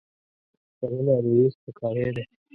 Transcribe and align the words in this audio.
وژنه 0.79 1.15
د 1.23 1.25
دین 1.33 1.47
سپکاوی 1.55 2.07
دی 2.15 2.23